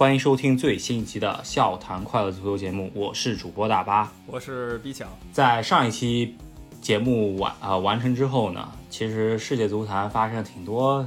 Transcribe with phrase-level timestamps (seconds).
[0.00, 5.06] 欢迎收听最新一期的《笑谈快乐足球》节目，我是主播大巴，我是 B 强。
[5.30, 6.36] 在上一期
[6.80, 11.06] 节目完啊、完成之后呢，其实世界足坛发生了挺多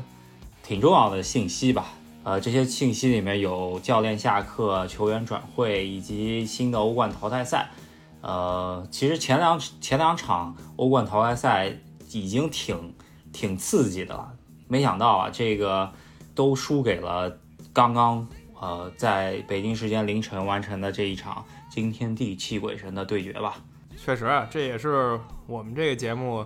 [0.61, 1.87] 挺重要的信息吧。
[2.21, 7.71] 呃，这些信息里面有教练下课、球员转会以及新的欧冠淘汰赛。
[8.21, 11.75] 呃，其实前两前两场欧冠淘汰赛
[12.11, 12.93] 已经挺
[13.31, 14.31] 挺刺激的了，
[14.67, 15.91] 没想到啊，这个
[16.35, 17.39] 都输给了
[17.73, 18.27] 刚刚
[18.63, 23.57] 呃在北京时间凌晨完成的这一场惊天地泣鬼神的对决吧。
[23.97, 26.45] 确实，这也是我们这个节目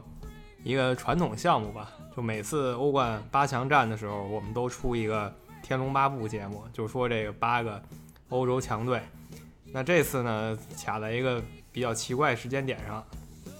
[0.63, 1.91] 一个传统项目吧。
[2.15, 5.29] 就每次欧冠八强战的时候，我们都出一个
[5.61, 7.79] 《天龙八部》节目，就说这个八个
[8.29, 8.99] 欧洲强队。
[9.71, 11.39] 那这次呢，卡在一个
[11.71, 13.03] 比较奇怪时间点上。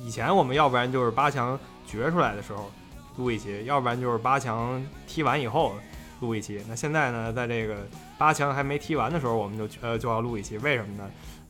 [0.02, 2.72] 以前我们要不然就是八强决出来的时候
[3.18, 5.76] 录一期，要不然就是八强踢完以后
[6.22, 6.64] 录一期。
[6.68, 7.76] 那现在呢，在这个
[8.18, 11.10] 八强还没踢完的时候，我们就呃就要录一期，为什么呢？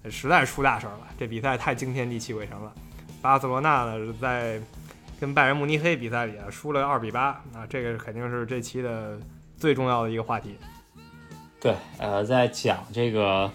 [0.09, 2.71] 实在是出大事儿了，这比赛太惊天地泣鬼神了。
[3.21, 4.61] 巴塞罗那呢在
[5.19, 9.19] 跟拜仁慕尼黑比赛里啊输了二比八，啊，这个肯定是这期的
[9.57, 10.55] 最重要的一个话题。
[11.59, 13.51] 对，呃，在讲这个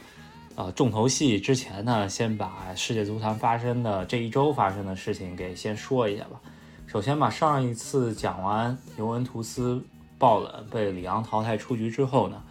[0.57, 6.41] 呃重头戏之前呢，先把世界足坛发生的这一周发生的事情给先说一下吧。
[6.87, 9.83] 首先吧，上一次讲完尤文图斯
[10.19, 12.43] 爆冷被里昂淘汰出局之后呢，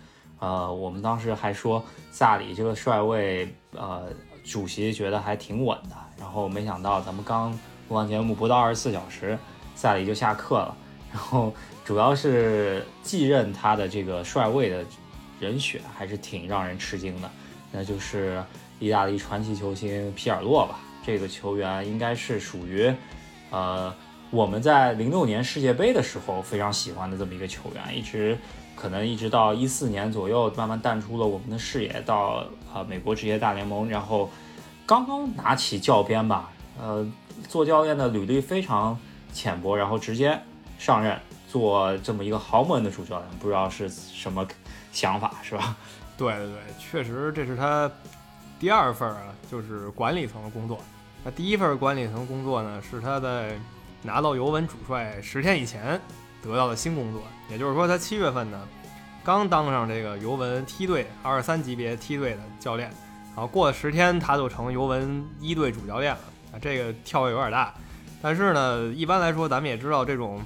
[0.41, 4.07] 呃，我们当时还说萨里这个帅位，呃，
[4.43, 5.95] 主席觉得还挺稳的。
[6.19, 7.51] 然后没想到咱们刚
[7.89, 9.37] 录完节目不到二十四小时，
[9.75, 10.75] 萨里就下课了。
[11.13, 11.53] 然后
[11.85, 14.83] 主要是继任他的这个帅位的
[15.39, 17.29] 人选还是挺让人吃惊的，
[17.71, 18.43] 那就是
[18.79, 20.79] 意大利传奇球星皮尔洛吧。
[21.05, 22.91] 这个球员应该是属于，
[23.51, 23.93] 呃，
[24.31, 28.37] 我们在零六年世界杯的时候非常喜欢的这么一个球员，一直
[28.81, 32.43] 可能一直到一四年左右慢慢淡出了我们的视野，到
[32.73, 34.27] 呃美国职业大联盟，然后
[34.87, 37.07] 刚刚拿起教鞭吧，呃，
[37.47, 38.97] 做教练的履历非常
[39.31, 40.41] 浅薄，然后直接
[40.79, 41.15] 上任
[41.47, 44.43] 做这么一个豪门的主教练，不知道是什么
[44.91, 45.75] 想法，是吧？
[46.17, 47.89] 对对对，确实这是他
[48.59, 49.21] 第二份啊，
[49.51, 50.79] 就是管理层的工作。
[51.23, 53.51] 那第一份管理层工作呢，是他在
[54.01, 56.01] 拿到尤文主帅十天以前
[56.41, 57.21] 得到了新工作。
[57.49, 58.67] 也就是说，他七月份呢
[59.23, 62.89] 刚当上这个尤文梯队二十三级别梯队的教练，
[63.35, 66.21] 然后过了十天他就成尤文一队主教练了。
[66.53, 67.73] 啊，这个跳跃有点大，
[68.21, 70.41] 但是呢，一般来说咱们也知道这种。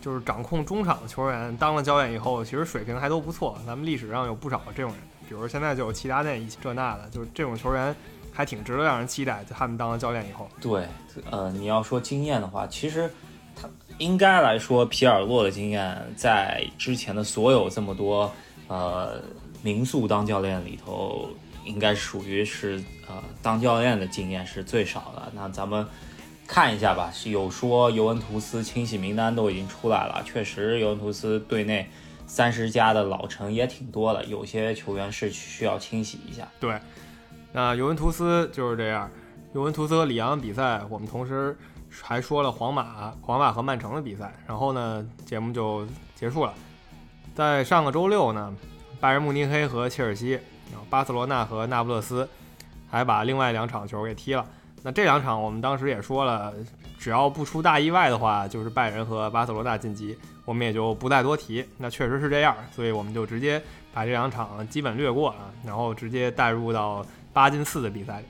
[0.00, 3.58] 就是掌控中场的球员当了教练以后，其实水平还都不错。
[3.66, 7.96] 咱们历史上有不少这种人，比如现在就有齐达内这那的，就是这种球员
[8.30, 9.42] 还挺值得让人期待。
[9.48, 10.86] 他们当了教练以后，对，
[11.30, 13.10] 呃，你要说经验的话，其实
[13.98, 18.32] 应该来说，皮尔洛的经验在之前的所有这么多
[18.68, 19.20] 呃
[19.62, 21.28] 民宿当教练里头，
[21.64, 25.32] 应该属于是呃当教练的经验是最少的。
[25.34, 25.86] 那咱们。
[26.46, 31.88] 看一下吧，是有说尤文图斯清洗名单都已经出来了，确实尤文图斯队内
[32.26, 36.46] 三十加的老臣也挺多的，有些球员是需要清洗一下。
[36.60, 36.78] 对，
[37.50, 39.10] 那尤文图斯就是这样，
[39.54, 41.56] 尤文图斯和里昂比赛，我们同时
[42.02, 46.52] 还说了皇马、皇马和曼城的比赛，然后呢，节目就结束了。
[47.34, 48.54] 在上个周六呢，
[49.00, 50.32] 拜仁慕尼黑和切尔西，
[50.70, 52.28] 然后巴塞罗那和那不勒斯
[52.90, 54.44] 还把另外两场球给踢了。
[54.82, 56.52] 那这两场我们当时也说了，
[56.98, 61.64] 只要不出大意外的话，就是拜仁和巴塞罗那晋级，我们也就不再多提。
[61.78, 63.60] 那确实是这样，所以我们就直接
[63.92, 68.26] 把这两场基本略过啊，然后直接带入到八进四的比赛里。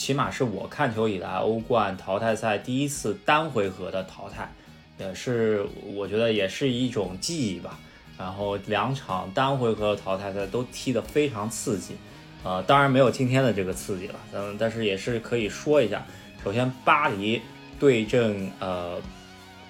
[0.00, 4.50] 起码是我看球以来欧冠淘汰赛第一次单回合的淘汰，
[4.98, 5.62] 也是
[5.94, 7.78] 我觉得也是一种记忆吧。
[8.16, 11.96] 然后两场单回合淘汰赛都踢得非常刺激。
[12.42, 16.02] 呃，当然没有今天的这个刺激了，嗯，但是也是可以说一下。
[16.42, 17.42] 首先，巴黎
[17.78, 18.98] 对阵呃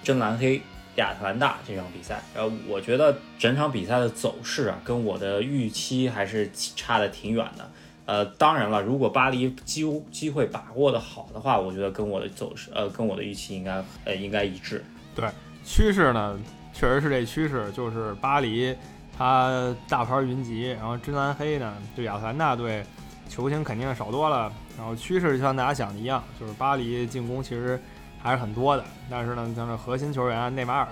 [0.01, 0.61] 真蓝黑
[0.95, 7.69] 亚特兰大这场比赛，呃我觉得整场比赛的走势啊，跟我的预期还是差的挺远的。
[8.05, 14.83] 呃，当然了，如果巴黎机机会把握的好的话，我觉得跟我的走势，呃，跟我的预期应该呃应该一致。
[15.15, 15.29] 对，
[15.63, 16.39] 趋势呢，
[16.73, 18.75] 确实是这趋势，就是巴黎。
[19.17, 22.83] 他大牌云集，然后真蓝黑呢，就亚特兰大队
[23.29, 24.51] 球星肯定少多了。
[24.75, 27.79] 然后趋势就像大家想的一样，就是巴黎进攻其实
[28.19, 30.87] 还是很多的，但是呢，像这核心球员内马尔，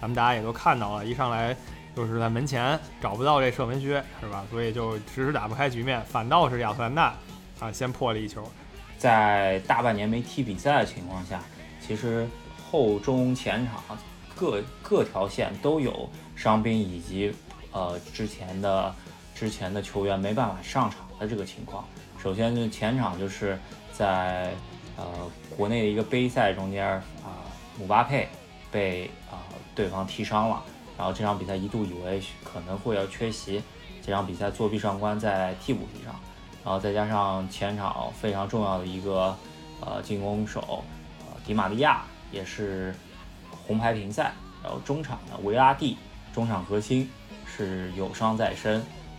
[0.00, 1.54] 咱们大家也都看到了，一上来
[1.94, 4.44] 就是在门前找不到这射门靴，是吧？
[4.50, 7.14] 所以就迟迟打不开局面，反倒是亚特兰大
[7.58, 8.42] 啊先破了一球。
[8.98, 11.40] 在大半年没踢比赛的情况下，
[11.80, 12.28] 其实
[12.70, 13.98] 后中前场
[14.34, 17.34] 各各条线都有伤兵以及。
[17.72, 18.92] 呃，之前的
[19.32, 21.84] 之前的球员没办法上场的这个情况。
[22.20, 23.56] 首先就前场就是
[23.92, 24.52] 在
[24.96, 25.04] 呃
[25.56, 26.84] 国内的一个杯赛中间
[27.22, 27.46] 啊，
[27.78, 28.28] 姆巴佩
[28.72, 29.38] 被啊
[29.72, 30.64] 对方踢伤了，
[31.00, 33.62] 然后这场比赛一度以为可能会要缺席，
[34.04, 36.14] 这场比赛作弊上官在替补席上，
[36.62, 39.34] 然后再加上前场非常重要的一个
[39.80, 40.84] 呃进攻手
[41.20, 42.94] 呃迪玛利亚也是
[43.66, 44.32] 红牌停赛，
[44.62, 45.96] 然后中场的维拉蒂
[46.34, 47.10] 中场核心
[47.46, 48.74] 是有伤在身，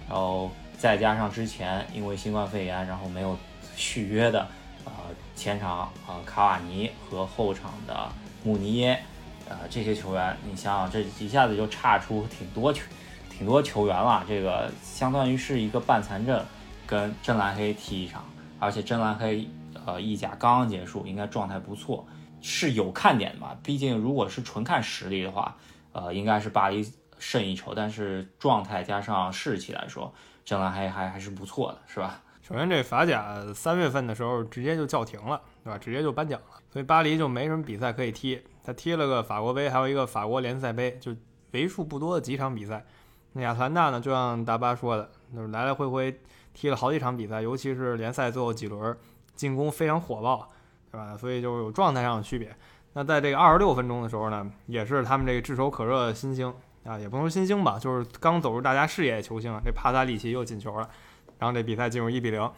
[0.08, 0.52] 然后。
[0.78, 3.38] 再加上之前因为新冠肺炎，然后没有
[3.76, 4.48] 续约的，
[4.84, 4.92] 呃，
[5.36, 8.12] 前场啊卡瓦尼和后场的
[8.44, 9.04] 穆尼耶，
[9.52, 12.84] 呃，这些球员，你想想，这一下子就差出挺多球，
[13.30, 14.24] 挺多球员了。
[14.26, 16.42] 这个相当于是一个半残阵，
[16.88, 18.24] 跟真蓝黑踢一场，
[18.60, 19.46] 而且真蓝黑
[19.86, 22.08] 呃意甲刚刚结束，应该状态不错，
[22.40, 23.58] 是有看点的嘛。
[23.62, 25.58] 毕竟如果是纯看实力的话，
[25.92, 26.90] 呃，应该是巴黎
[27.20, 27.74] 胜一筹。
[27.76, 30.14] 但是状态加上士气来说，
[30.46, 32.22] 真蓝黑还还是不错的，是吧？
[32.42, 35.78] 首先，这法甲三月份的时候直接就叫停了，对吧？
[35.78, 38.42] 直接就颁奖了，所以巴黎就没什么比赛可以踢。
[38.64, 41.16] 他踢了个法国杯，还有一个法国联赛杯，就
[41.52, 42.86] 为数不多的几场比赛。
[43.34, 46.20] 那亚特兰大呢，就像大巴说的，就是来来回回
[46.54, 48.98] 踢了好几场比赛，尤其是联赛最后几轮，
[49.36, 50.50] 进攻非常火爆，
[50.92, 51.18] 对吧？
[51.18, 52.56] 所以就是有状态上的区别。
[52.94, 56.54] 那在这个二十六分钟的时候呢，也是他们这个炙手可热的新星。
[56.84, 60.90] 啊，也不能说新星吧，就是刚走入大家视野的球星，这帕萨利奇又进球了，
[61.38, 62.52] 然后这比赛进入一比零。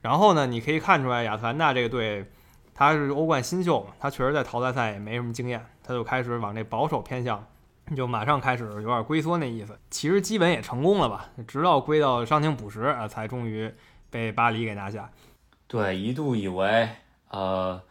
[0.00, 2.32] 然后呢，你可以看出来亚特兰大这个队，
[2.78, 7.44] 他是欧冠新秀嘛，他确实在淘汰赛也没什么经验，他就开始往这保守偏向，
[7.96, 9.76] 就马上开始有点龟缩那意思。
[9.90, 13.68] 其实基本也成功了吧，直到归到伤停补时啊，才终于
[14.08, 15.10] 被巴黎给拿下。
[15.66, 16.88] 对，一度以为
[17.30, 17.82] 呃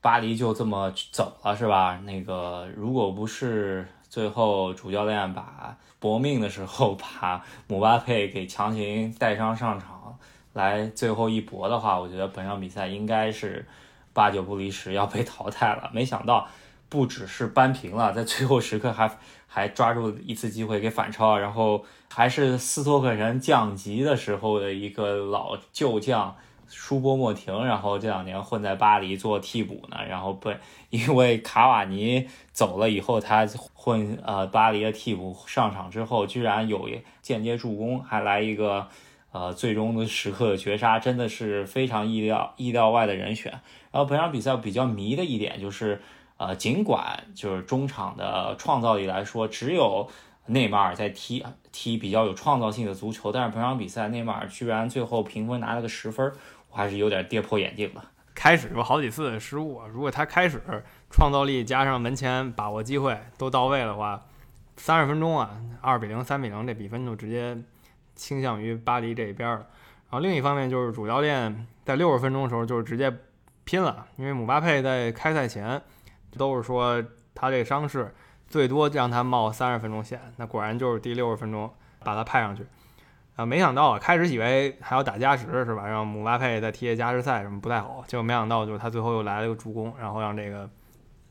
[0.00, 1.98] 巴黎就这么走了是吧？
[2.04, 3.88] 那个如果不是。
[4.10, 10.18] 最后主教练把搏命的时候把姆巴佩给强行带伤上场，
[10.54, 13.64] 来最后一搏的话，我觉得本场比赛应该是
[14.12, 15.90] 八九不离十要被淘汰了。
[15.92, 16.48] 没想到
[16.88, 26.36] 不只是扳平了，在最后时刻还还抓住一次机会给反超，然后还是斯托克人降级的时候的一个老旧将。
[26.72, 30.56] 舒波莫廷，然后这两年混在巴黎做替补呢，然后被
[30.90, 36.88] 因为卡瓦尼走了以后，他混呃巴黎的替补上场之后，居然有
[37.20, 38.86] 间接助攻，还来一个
[39.32, 43.52] 呃最终的时刻的绝杀，真的是非常意料意料外的人选。
[43.92, 46.00] 然后本场比赛比较迷的一点就是，
[46.36, 50.08] 呃，尽管就是中场的创造力来说，只有
[50.46, 56.32] 内马尔在踢踢比较有创造性的足球，但是本场比赛内马尔居然最后评分拿了个十分。
[56.70, 58.04] 我还是有点跌破眼镜了。
[58.32, 60.62] 开始有好几次失误，如果他开始
[61.10, 64.24] 创造力加上门前把握机会都到位的话，
[64.76, 67.58] 三十分钟啊，二比零、三比零，这比分就直接
[68.14, 69.66] 倾向于巴黎这一边了。
[70.10, 73.12] 然后另一方面就是主教练在六十分钟的时候就是直接
[73.64, 75.80] 拼了，因为姆巴佩在开赛前
[76.36, 77.02] 都是说
[77.34, 78.12] 他这个伤势
[78.48, 81.72] 最多让他冒三十分钟险，那果然就是第六十分钟
[82.02, 82.66] 把他派上去。
[83.36, 85.86] 啊，没想到啊，开始以为还要打加时是吧？
[85.86, 90.68] 让姆巴佩再踢加时赛什么不太好，结果没想到就是他最后又来了个助攻，然后让这个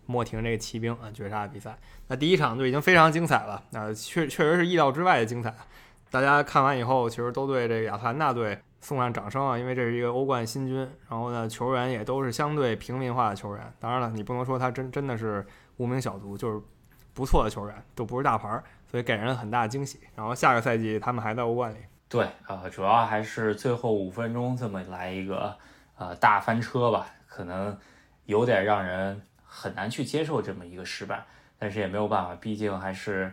[0.06, 1.78] 莫廷这个骑兵啊绝杀比赛。
[2.08, 5.54] 那第一场就已经非常精彩了，啊，确确实是意料之外的精彩。
[6.12, 10.78] 大家看完以后，其实都对这个亚特兰大队送上掌声啊，因为这是一个欧冠新军，
[11.10, 13.74] 然后呢，球员也都是相对平民化的球员。
[13.80, 15.46] 当然了，你不能说他真真的是
[15.78, 16.62] 无名小卒，就是
[17.14, 18.48] 不错的球员，都不是大牌，
[18.90, 20.00] 所以给人很大惊喜。
[20.16, 21.78] 然后下个赛季他们还在欧冠里。
[22.08, 25.56] 对，呃，主要还是最后五分钟这么来一个
[25.96, 27.78] 呃大翻车吧，可能
[28.26, 31.24] 有点让人很难去接受这么一个失败，
[31.60, 33.32] 但是也没有办法，毕竟还是，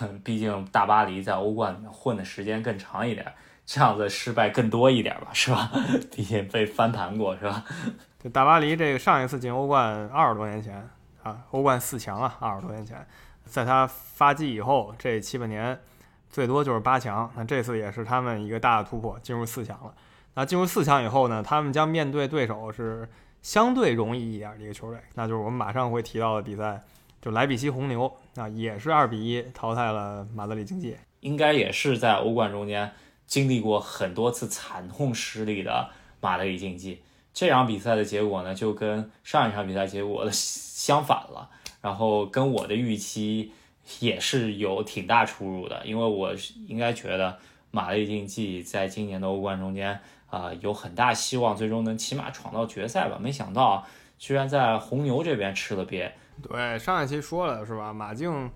[0.24, 3.32] 毕竟大巴黎在欧冠混的时间更长一点，
[3.64, 5.70] 这样子失败更多一点吧，是吧？
[6.10, 7.64] 毕竟被翻盘过，是吧？
[8.22, 10.88] 就大巴黎这个上一次进欧冠二十多年前
[11.22, 13.06] 啊，欧冠四强啊，二十多年前，
[13.44, 15.78] 在他发迹以后这七八年。
[16.32, 19.92] 最多就是八强，那这次也是他们一个大的突破，进入四强了。
[20.34, 23.08] 那进入四强以后呢，他们将面对对手是
[23.42, 26.80] 相对容易一点的一个球队，那就是我们马上会提到的比赛，
[27.20, 32.92] 就莱比锡红牛，啊，也是二比一淘汰了马德里竞技，应该也是在欧冠中间
[33.26, 37.02] 经历过很多次惨痛失利的马德里竞技。
[37.32, 43.52] 这场比赛的结果呢，就跟上一场比赛结果的 相反了，然后跟我的预期。
[43.98, 46.32] 也是有挺大出入的，因为我
[46.68, 47.36] 应该觉得
[47.72, 53.18] 马德里竞技在今年的欧冠中间啊有很大希望，最终能起码闯到决赛吧。
[53.20, 53.84] 没想到
[54.16, 56.12] 居然在红牛这边吃了瘪。
[56.42, 57.92] 对，上一期说了是吧？
[57.92, 58.50] 马竞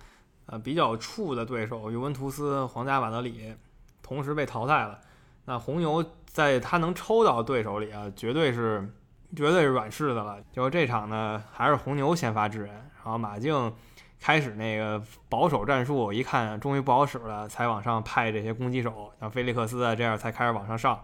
[0.47, 3.55] 呃比较怵的对手尤文图斯、皇家马德里，
[4.03, 4.99] 同时被淘汰了。
[5.47, 8.89] 那红牛在他能抽到对手里啊，绝对是
[9.37, 10.39] 绝对是软柿子了。
[10.53, 13.73] 就这场呢，还是红牛先发制人，然后马竞
[14.21, 20.99] 开始那个保守战术，一看终于不好使了，才往上派这些攻击手，像菲利克斯啊这样才开始往上上。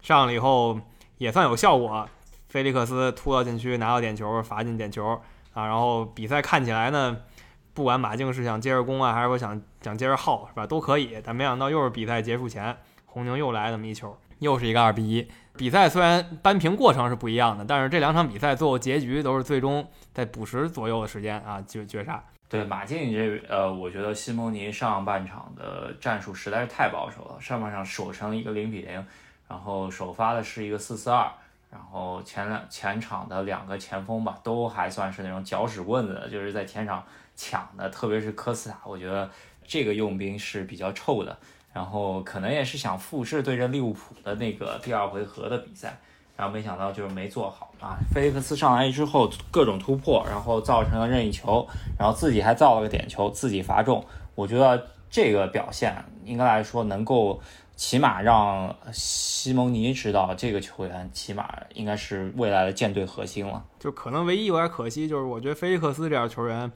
[0.00, 0.80] 上了以后
[1.18, 2.08] 也算有效果，
[2.48, 5.20] 菲利克斯突到禁区拿到点球，罚进点球
[5.56, 7.16] 啊，然后比赛看起来呢。
[7.74, 10.66] 不管马竞是想接着攻啊，还是说想想接着耗，是吧？
[10.66, 11.20] 都可以。
[11.22, 15.28] 但没想到又是比赛结束前，红牛又来那么一球，又是一个二比一。
[15.58, 22.24] 比赛虽然扳平过程是不一样的，但是这两场比赛最后结局都是最终在补时左右的时间啊就绝杀。
[22.48, 29.04] 对马竞这呃，我觉得西蒙尼上半场的战术实在是太保守了，上半场守成一个零比零，
[29.48, 31.30] 然后首发的是一个四四二，
[31.70, 37.04] 然后前两前场的两个前锋吧，都还算是那种搅屎棍子，就是在前场。
[37.38, 39.30] 抢的，特别是科斯塔，我觉得
[39.66, 41.36] 这个用兵是比较臭的。
[41.70, 45.94] 然后可能也是想复制对阵利物浦的那个第二回合的比赛，
[46.34, 47.98] 然后没想到就是没做好啊。
[48.10, 51.68] 菲利克斯上来之后各种突破，然后造成了任意球，
[51.98, 54.02] 然后自己还造了个点球，自己罚中。
[54.34, 55.94] 我觉得这个表现
[56.24, 57.38] 应该来说能够
[57.76, 63.64] 起码让西蒙尼知道这个球员起码应该是未来的舰队核心了。
[63.78, 66.72] 就可能唯一有点可惜就是我觉得菲利克斯这样球员。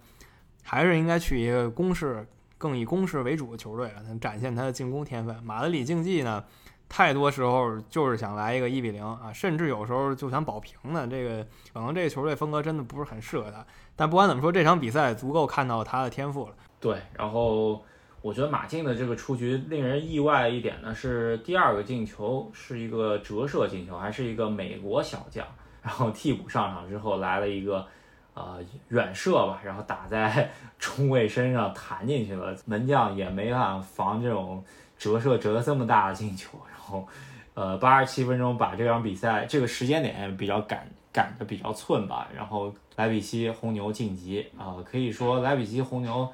[0.63, 2.25] 还是应该去一个攻势
[2.59, 5.35] 更以攻势为主的球队啊，能展现他的进攻天分。
[5.43, 6.45] 马德里竞技呢，
[6.89, 11.09] 太多时候就是想来一个一比零啊，甚至有时候就想保平呢。
[11.11, 13.67] 这个可能这个球队风格真的不是很适合他。
[13.97, 16.55] 但不管怎么说，这场比赛足够看到他的天赋了。
[16.79, 17.83] 对，然后
[18.23, 25.47] 我觉得马竞的这个出局令人意外一点呢，是第二个进球是一个折射进球，还是一个美国小将，
[25.83, 27.87] 然后替补上场之后来了一个。
[28.33, 28.59] 呃，
[28.89, 30.49] 远射吧，然后打在
[30.79, 34.65] 中卫身上弹进去了，门将也没办法防这种
[34.97, 36.57] 折射折这么大的进球。
[36.71, 37.07] 然后，
[37.55, 42.29] 呃，八十七分钟把这场比赛这个时间点比较赶赶的比较寸吧。
[42.35, 46.27] 然后莱比锡红牛晋级啊，可以说莱比锡红牛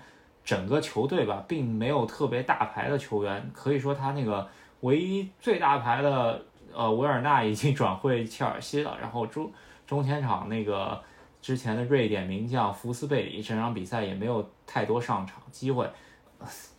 [0.46, 4.48] 整个球队吧，并没有特别大牌的球员，可以说他那个
[4.80, 8.96] 唯一最大牌的呃维尔纳已经 转会切尔西了。
[8.98, 9.52] 然后中
[9.86, 10.98] 中前场那个。
[11.42, 15.88] 之前的瑞典名将福斯贝里，这场比赛也没有太多上场机会，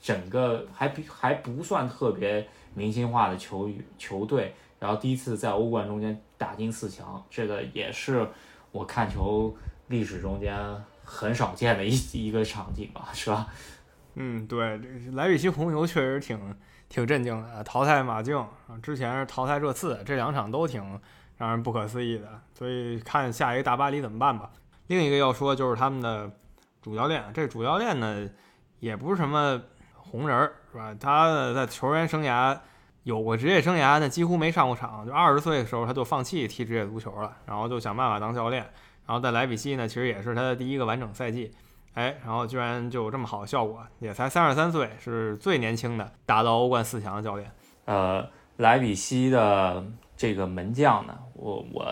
[0.01, 8.27] 整个还比还不算特别明星化的球球队，然后第一次在欧冠中间打进四强，这个也是
[8.73, 9.55] 我看球
[9.87, 10.53] 历史中间
[11.09, 11.95] 很少见的一
[12.27, 13.47] 一个场景吧，是吧？
[14.15, 14.77] 嗯，对，
[15.13, 16.55] 莱比锡红牛确实挺
[16.89, 20.99] 挺震惊的，淘汰马竞啊，之前是淘汰热刺，这两场都挺。
[21.39, 24.49] 让人不可思议的，所以看下一个大巴黎怎么办吧。
[24.87, 26.31] 另一个要说就是他们的
[26.81, 28.27] 主教练，这主教练呢
[28.79, 29.61] 也不是什么
[29.93, 30.95] 红人儿，是吧？
[30.99, 32.57] 他在球员生涯
[33.03, 38.67] 有过职业生涯，那几乎没上过场，就二十岁的时候他就放弃踢职业足球了，然后就想办法当教练。
[39.07, 41.51] 然后在莱比锡呢，其实也是他的第一个完整赛季，
[41.95, 47.51] 哎，然后居然就有这么好的效果，也才三十三岁，是最年轻的达到欧冠四强的教练。
[47.85, 49.83] 呃，莱比锡的。
[50.19, 51.85] 这个门将呢，我我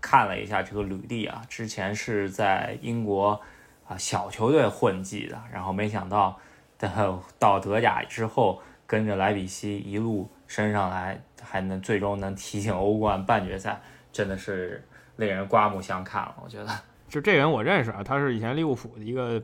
[0.00, 3.40] 看了一下这个履历啊，之前是在英国
[3.86, 6.36] 啊小球队混迹的，然后没想到
[6.76, 14.84] 到到德甲之后，跟着莱比锡一路升上来，还能最终能踢进欧冠半决赛，真的是
[15.20, 16.34] 令人刮目相看了。
[16.42, 16.70] 我觉得，
[17.08, 19.40] 就这人我认识啊，他是以前利物浦的一个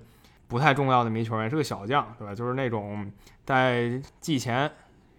[0.48, 2.34] 不太重要的名球员，是个小将，对吧？
[2.34, 3.08] 就是那种
[3.44, 4.70] 在季前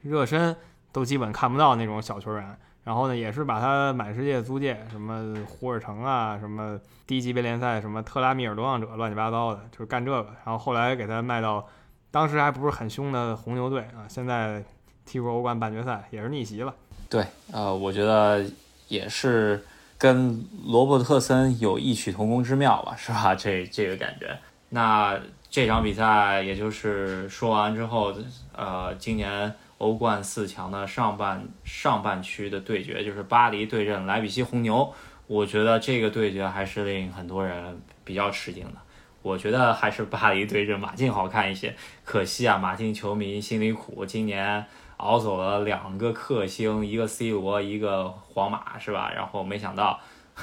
[0.01, 0.53] 热身
[0.91, 2.57] 都基本看不到那种小球员。
[2.83, 10.33] 然后呢，也是把他满世界租借，什么胡尔城啊，什么低级别联赛，什么特拉米尔流浪者，乱七八糟的，就是干这个。
[10.45, 11.67] 然后后来给他卖到，
[12.11, 14.63] 当时还不是很凶的红牛队啊，现在
[15.05, 16.73] 踢过欧冠半决赛，也是逆袭了。
[17.09, 18.45] 对，呃，我觉得
[18.87, 19.61] 也是
[19.97, 23.33] 跟罗伯特森有异曲同工之妙吧，是吧？
[23.39, 24.37] 这这个感觉。
[24.69, 28.13] 那这场比赛也就是说完之后，
[28.53, 29.53] 呃，今年。
[29.79, 34.91] 欧冠四强的上半上半区的对决就是巴黎对阵莱比锡红牛，
[35.27, 38.73] 我觉得这个对决还是令很多人比较吃惊的。
[39.21, 41.75] 我觉得还是巴黎对阵马竞好看一些。
[42.03, 44.65] 可惜啊，马竞球迷心里苦，今年
[44.97, 49.11] 熬走了两个克星，一个 C 罗，一个皇马，是吧？
[49.13, 49.99] 然后没想到，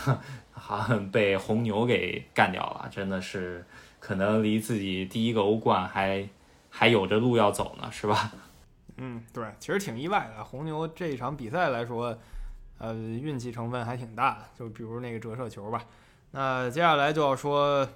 [0.53, 3.65] 好像被红牛给干掉了，真的是
[4.01, 6.29] 可能离自己第一个欧冠还
[6.71, 8.33] 还有着路要走呢，是吧？
[8.97, 10.45] 嗯，对，其实挺意外的。
[10.45, 12.17] 红牛这一场比赛来说，
[12.79, 14.39] 呃，运气成分还挺大。
[14.57, 15.83] 就比如那个折射球吧。
[16.31, 17.89] 那接下来就要说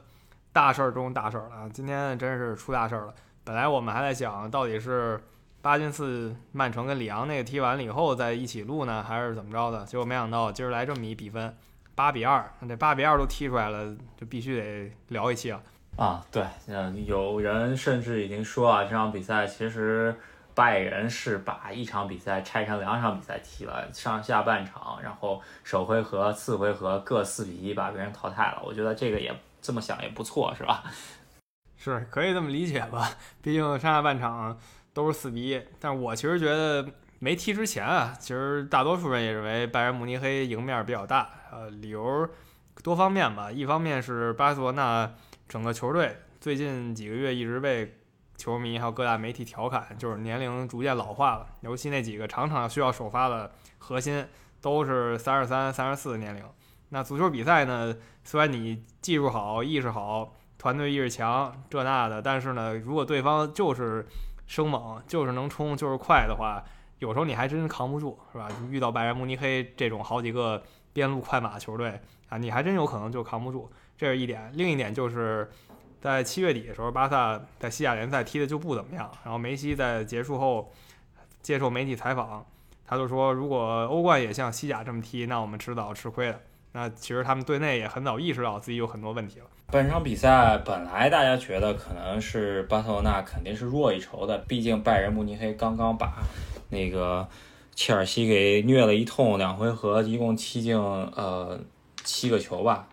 [0.52, 1.70] 大事儿中大事儿了。
[1.72, 3.14] 今天真是出大事儿了。
[3.44, 5.20] 本来我们还在想到底是
[5.60, 9.84] 八进四曼城跟里昂那个踢完了以后再一起录呢，还是怎么着的？
[9.84, 11.54] 结果没想到今儿来这么一比分，
[11.94, 15.60] 八比二，那这八比二都踢出来了，就必须得聊一期了。
[15.96, 20.14] 啊，对，嗯，有人甚至已经说啊，这场比赛其实
[20.54, 28.62] 拜仁是把一场比赛拆成两场比赛踢了，上下半场，然后首回合、次回合各四比一把别人淘汰了。
[28.64, 30.84] 我觉得这个也这么想也不错，是吧？
[31.76, 33.10] 是可以这么理解吧？
[33.42, 34.56] 毕竟上下半场
[34.98, 36.84] 都是四比一，但我其实觉得
[37.20, 42.28] 没踢之前啊，其实大多数人也认为拜仁慕尼黑赢面比较大，呃，理由
[42.82, 45.08] 多方面吧，一方面是巴塞罗那。
[45.48, 47.96] 整个球队最近几个月一直被
[48.36, 51.46] 球迷还有各大媒体调侃，就是年龄逐渐老化了。
[51.62, 54.26] 尤其那几个场场需要首发的核心，
[54.60, 56.44] 都是三十三、三十四的年龄。
[56.90, 64.06] 那足球比赛呢，虽然你技术好、意识好、团队意识强，这那的，但是呢，如果对方就是
[64.48, 66.64] 生猛、就是能冲、就是快的话，
[66.98, 68.48] 有时候你还真扛不住，是吧？
[68.70, 70.60] 遇到拜仁慕尼黑这种好几个
[70.92, 73.70] 边路快马球队啊，你还真有可能就扛不住。
[73.96, 75.48] 这是一点，另一点就是
[76.00, 79.10] 在七月底的时候，巴萨在西甲联赛踢的就不怎么样。
[79.22, 80.72] 然后梅西在结束后
[81.42, 82.44] 接受媒体采访，
[82.86, 86.40] 他就说，如果欧冠也像西甲这么踢，那我们迟早吃亏的。
[86.72, 89.46] 那其实他们队内也很早意识到自己有很多问题了。
[89.70, 96.22] 本场比赛本来大家觉得可能是巴塞罗那肯定是弱一筹的，毕竟拜仁慕尼黑刚刚把
[96.70, 97.28] 那个
[97.74, 101.60] 切尔西给虐了一通，两回合一共踢进呃
[102.02, 102.88] 七个球吧。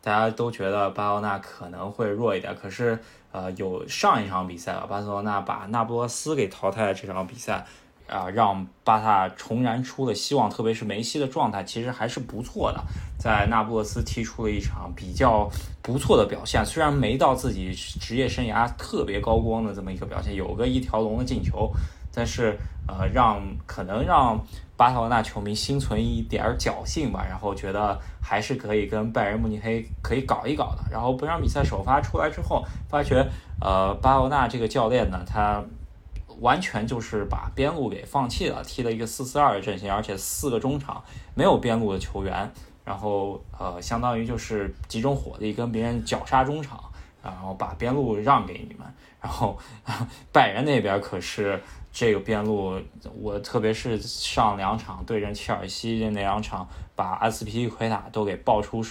[0.00, 2.96] 大家都觉得巴塞罗那可能会弱一点，可是，
[3.32, 6.94] 呃，有上一场比赛吧，巴塞罗那把那不勒斯给淘汰了。
[6.94, 7.66] 这场比赛，
[8.08, 12.82] 啊，让巴萨重燃出了希望，特别是梅西的状态其实还是不错的，
[13.18, 15.50] 在那不勒斯踢出了一场比较
[15.82, 16.64] 不错的表现。
[16.64, 21.72] 虽然没到自己职业生涯特别高光的这么一个表现，有个一条龙的进球，
[22.14, 24.38] 但是，呃，让可能让。
[24.74, 30.82] 巴塞罗那球迷心存一点侥幸吧，然后觉得还是可以跟拜仁慕尼黑可以搞一搞的。
[30.90, 33.24] 然后本场比赛首发出来之后，发觉
[33.60, 35.62] 呃巴塞罗那这个教练呢，他
[36.42, 41.02] 完全就是把边路给放弃了，踢了一个四四二的阵型，而且四个中场
[41.34, 42.52] 没有边路的球员，
[42.84, 48.86] 然后呃相当于就是集中火力跟别人绞杀中场，然后把边路让给你们。
[49.22, 49.56] 然后
[50.30, 51.58] 拜仁那边可是。
[51.94, 52.80] 这个边路，
[53.20, 58.82] 我特别是上两场对阵切尔西的那两场，把阿斯皮利奎塔都给爆出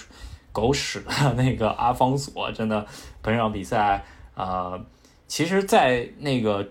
[0.52, 2.86] 狗屎的那个阿方索，真的
[3.20, 4.04] 本场比赛，
[4.36, 4.80] 呃，
[5.26, 6.70] 其实，在那个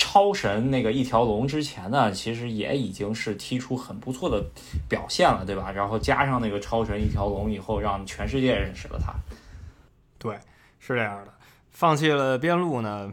[0.00, 4.42] 超神那个一条龙之前呢，其实也已经是踢出很不错的
[4.88, 5.70] 表现了，对吧？
[5.72, 9.12] 然后加上那个超神一条龙以后，让全世界认识了他。
[10.18, 10.36] 对，
[10.78, 11.34] 是这样的，
[11.70, 13.12] 放弃了边路呢。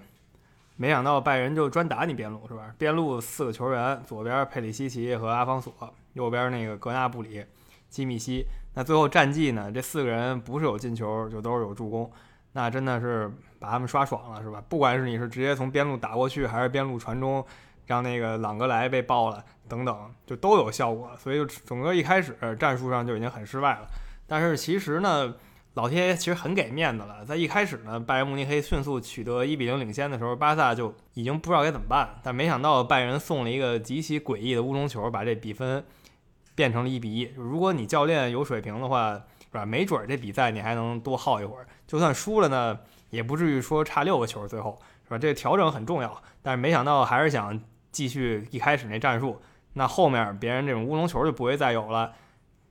[0.78, 2.74] 没想到拜仁就专打你边路是吧？
[2.78, 5.74] 边路四个球员，左边佩里西奇和阿方索，
[6.14, 7.44] 右边那个格纳布里、
[7.90, 8.46] 基米希。
[8.76, 9.70] 那最后战绩呢？
[9.70, 12.10] 这四个人不是有进球，就都是有助攻。
[12.58, 14.60] 那真的是把他们刷爽了是吧？
[14.68, 17.46] 不管是你是直接从边路打过去，还是边路传中，
[17.86, 21.16] 让那个朗格莱被爆了等等，就都有效果。
[21.20, 23.88] 所以就整个一开始战术上就已经很失败了。
[24.26, 25.36] 但是其实呢？
[25.76, 32.20] 老天爷其实很给面子了，在一开始呢，拜仁慕尼黑迅速取得一比零领先的时候，巴萨就已经不知道该怎么办。
[32.24, 35.86] 但没想到拜仁送了一个极其诡异的乌龙球，把这比分
[36.56, 37.32] 变成了一比一。
[37.36, 39.64] 如果你教练有水平的话，是吧？
[39.68, 41.68] 没准这比赛你还能多耗一会儿。
[41.88, 42.78] 就算输了呢，
[43.10, 45.18] 也不至于说差六个球，最后是吧？
[45.18, 46.22] 这个调整很重要。
[46.44, 47.60] 但是没想到还是想
[47.92, 49.42] 继续一开始那战术，
[49.74, 52.14] 那后面别人这种乌龙球就不会再有了。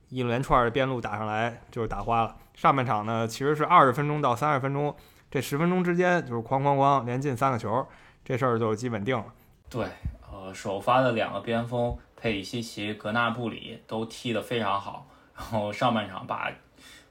[0.09, 2.37] 一连串的边路打上来就是打花了。
[2.53, 4.95] 上半场呢，其实是二十分钟到三十分钟，
[5.29, 7.85] 这十分钟之间就是哐哐哐连进三个球，
[8.23, 9.25] 这事儿就基本定了。
[9.69, 9.85] 对，
[10.31, 16.49] 呃，首发的两个边锋佩里西奇、格纳布里都踢得非常好，然后上半场把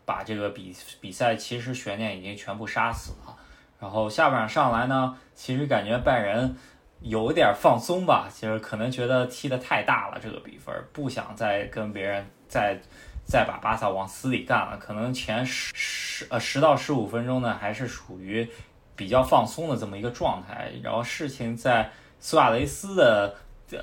[0.07, 3.37] 把这个比比赛其实悬念已经全部杀死了。
[3.79, 6.57] 然后下半场上来呢，其实感觉拜仁
[7.03, 12.27] 有点放松吧，就是可能觉得踢得太大了这个比分，不想再跟别人。
[12.49, 12.81] 再
[13.25, 18.49] 再把巴萨往死里干了，可能前十十呃十到十五分钟呢，还是属于
[18.95, 20.71] 比较放松的这么一个状态。
[20.81, 21.91] 然后事情在
[22.21, 23.35] 苏亚雷斯的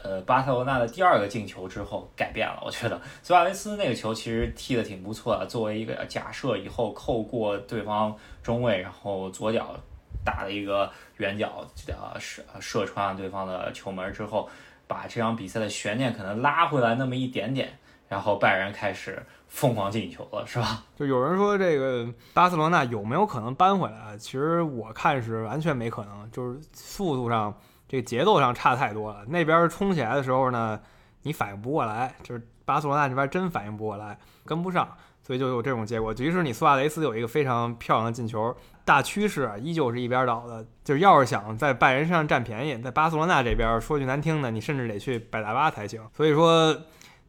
[0.04, 2.62] 呃巴塞罗那的第二个进球之后改变了。
[2.66, 9.76] 我觉得苏亚雷斯那个球其实踢得挺不错的，作为一个假设以后扣过对方中卫，然后左脚
[10.24, 14.50] 打了一个远角呃射射穿了对方的球门之后，
[14.88, 17.78] 把这场比赛的悬念可能拉回来那么一点点。
[18.10, 20.84] 然后拜仁开始疯狂进球了，是吧？
[20.96, 24.16] 就有人说这个巴塞罗那有没有可能扳回来？
[24.20, 26.30] 其实我看是完全没可能。
[26.30, 27.52] 就是速度上，
[27.94, 29.24] 这个节奏上差太多了。
[29.28, 30.80] 那边冲起来的时候呢，
[31.22, 34.90] 你反应不过来，就是巴塞罗那这边真反应不过来，跟不上，
[35.22, 36.12] 所以就有这种结果。
[36.12, 40.66] 即使你苏亚雷斯有一个非常漂亮的进球，大趋势啊依旧是一边倒的。
[40.84, 46.02] 就是要是想在拜仁身上占便宜，在巴塞罗那这边说句难听的，你甚至得去百大巴才行。
[46.18, 46.76] 所以说。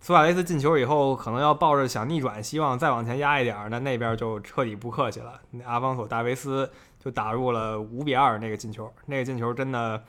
[0.00, 5.40] 苏亚雷斯进球以后，可能要抱着想逆转希望再往前压一点儿，那那边就彻底不客气了。
[5.52, 6.70] 那阿方索·大维斯
[7.02, 10.04] 就打入了五比二那个进球，那个进球真的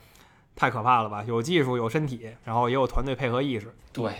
[0.56, 1.22] 太可怕了吧？
[1.28, 3.72] 有技术，有身体，然后也有团队配合意识。
[3.92, 4.10] 对，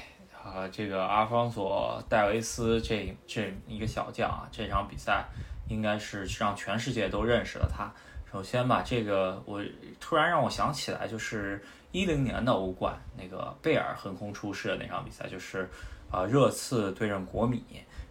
[0.44, 5.25] 啊，这个阿方索·戴维斯这这一个小将啊，这场比赛
[5.66, 7.92] 应该是让全世界都认识了他。
[8.31, 9.61] 首先吧，这个我
[9.99, 11.61] 突然让我想起来，就是。
[11.92, 15.66] 一零年的欧冠，那个贝尔横空出世的那场比赛，就是，
[16.11, 17.64] 呃，热刺对阵国米，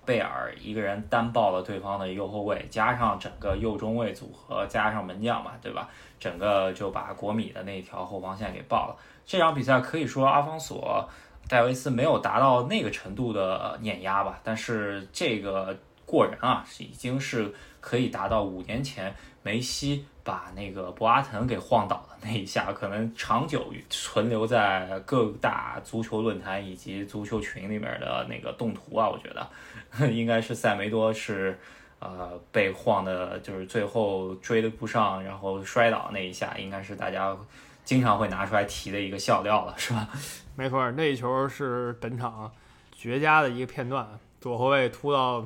[0.05, 5.89] 贝尔一个人单爆了对方的右后卫，加上整个右中卫组合，加上门将嘛，对吧？
[6.19, 8.95] 整个就把国米的那条后防线给爆了。
[9.25, 11.09] 这场比赛可以说阿方索
[11.47, 19.13] 戴维斯没有达到那个程度的碾压吧，但是这个过人啊，是已经是可以达到五年前
[19.45, 20.05] 梅西。
[20.25, 29.47] 把那个博阿滕给晃倒的那一下，可能长久存留在各大足球论坛以及足球群里面的那个动图啊，我觉得
[30.09, 31.55] 应该是塞梅多是
[31.99, 37.37] 呃被晃的，就是最后追的不上，然后摔倒那一下，应该是大家
[37.83, 40.09] 经常会拿出来提的一个笑料了，是吧？
[40.57, 42.51] 没错，那一球是本场
[42.91, 44.07] 绝佳的一个片段，
[44.41, 45.45] 左后卫突到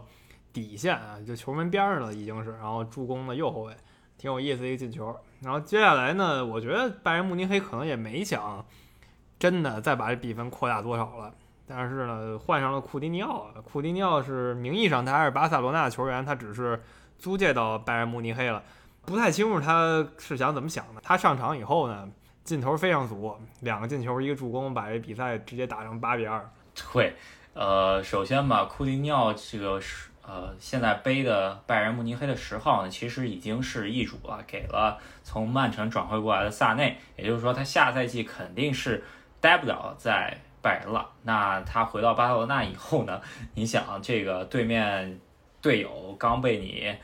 [0.53, 3.73] 底线啊，就球门边上了已经是，然后助攻的右后卫。
[4.19, 8.65] 挺有意思一个进球，然后接下来呢，我觉得拜仁慕尼黑可能也没想
[9.39, 11.33] 真的再把这比分扩大多少了，
[11.65, 16.83] 但是呢，换上了库蒂尼奥，库蒂尼奥是名义上他还是巴塞罗那的球员，他只是
[17.17, 18.61] 租借到拜仁慕尼黑了，
[19.05, 20.99] 不太清楚他是想怎么想的。
[21.01, 22.09] 他上场以后呢，
[22.43, 26.45] 劲头非常足，两个进球一个助攻，把这比赛直接打成八比二。
[26.91, 27.15] 对，
[27.53, 30.08] 呃，首先吧，库蒂尼奥这个是。
[30.31, 36.95] 呃，现在背的拜仁慕尼黑的十号呢，其实已经是易主了，给了从曼城转会过来的萨内。
[37.15, 39.03] 也就是说，他下赛季肯定是
[39.41, 41.09] 待不了在拜仁了。
[41.23, 43.19] 那他回到巴塞罗那以后呢？
[43.55, 45.19] 你想，这个对面
[45.63, 46.95] 队友刚被你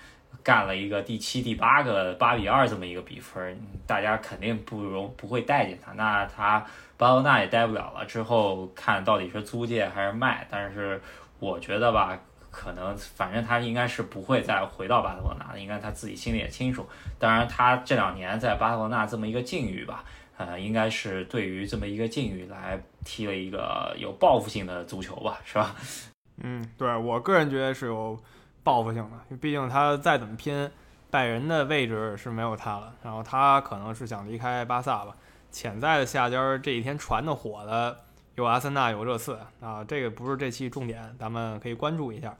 [0.43, 5.93] 干了一个第七、第八个八比二这么一个比分，大家肯定不容不会待见他。
[5.93, 6.63] 那他
[6.95, 10.45] 巴塞罗那也待不了了，之后看到底是租借还是卖。
[10.47, 11.01] 但是
[11.39, 12.15] 我觉得吧。
[12.55, 16.87] 可能反正他应该是不会再回到巴塞罗那的，应该他自己心里也清楚。
[17.19, 20.05] 当然，他这两年在巴塞罗那这么一个境遇吧，
[20.37, 25.75] 呃，应该是对于这么一个境遇来踢了一个有报复性的足球吧，是吧？
[26.41, 28.17] 嗯，对我个人觉得是有
[28.63, 30.71] 报复性的，毕竟他再怎么拼，
[31.11, 32.93] 拜仁的位置是没有他了。
[33.03, 35.13] 然后他可能是想离开巴萨吧，
[35.51, 37.99] 潜在的下家这几天传的火的。
[38.35, 42.35] 有阿森纳，有热刺啊，这个不是这期重点，咱们可以关注一下。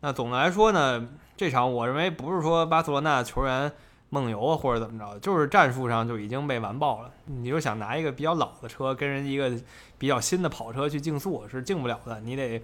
[0.00, 3.72] 那总的来说呢，这场我认为不是说巴塞罗那球员
[4.10, 7.10] 梦游啊或者怎么着，就是战术上就已经被完爆了。
[7.24, 9.50] 你就想拿一个比较老的车跟人一个
[9.96, 12.20] 比较新的跑车去竞速，是竞不了的。
[12.20, 12.62] 你得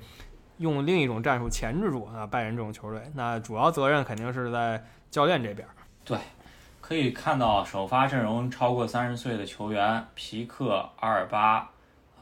[0.58, 3.02] 用另一种战术钳制住啊拜仁这种球队。
[3.14, 5.66] 那主要责任肯定是在教练这边。
[6.04, 6.18] 对，
[6.82, 11.70] 可以看到首发阵容超过三十岁的球员，皮克、阿尔巴。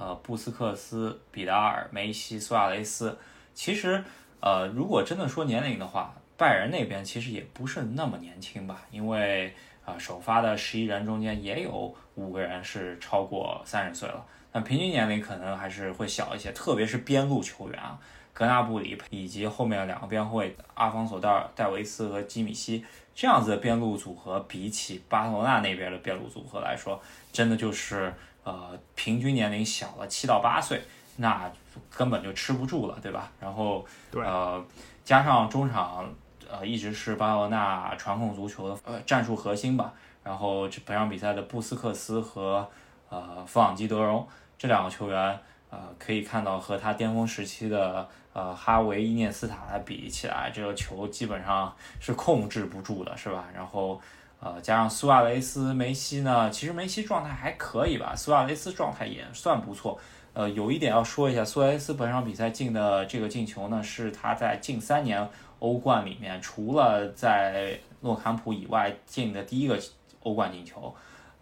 [0.02, 3.16] 呃，布斯克斯、比达尔、梅西、苏亚雷斯，
[3.54, 4.02] 其实，
[4.40, 17.96] 呃，如果真的说年龄的话，拜仁那边其实也不是那么年轻吧，因为啊，首发的十一人中间也有五个人是超过三十岁了，那平均年龄可能还是会小一些，特别是边路球员啊，
[18.32, 22.84] 格纳布里以及后面两个边后卫阿方索·戴、戴维斯和基米希
[23.14, 27.00] 这样子的边路组合，比起巴塞罗那那边的边路组合来说，
[27.32, 28.12] 真的就是。
[28.44, 30.82] 呃，平均年龄小了七到八岁，
[31.16, 31.48] 那
[31.88, 33.30] 根本就吃不住了，对吧？
[33.40, 34.64] 然后，呃，
[35.04, 36.12] 加上中场，
[36.50, 39.92] 呃，一直是巴塞罗那传控足球的呃战术核心吧。
[40.24, 42.68] 然后这本场比赛的布斯克斯和
[43.08, 44.26] 呃弗朗基德容
[44.58, 45.38] 这两个球员，
[45.70, 53.44] 呃，可以看到和他巅峰时期的呃哈维伊涅斯塔来比起来，这个球基本上是控制不住的，是吧？
[53.54, 54.00] 然后。
[54.44, 59.96] 呃，加上苏亚雷斯、梅西呢，其实梅西状态还可以吧，苏亚雷斯状态也算不错。
[60.32, 65.28] 呃，有一点要说一下，苏亚雷斯本场比赛进的这个进球呢，是他在近三年
[65.60, 69.78] 欧冠里面，除了在诺坎普以外进的第一个
[70.24, 70.92] 欧冠进球。